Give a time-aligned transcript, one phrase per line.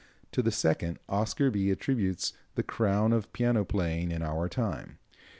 [0.31, 4.97] To the second Oscar Bie attributes the crown of piano playing in our time.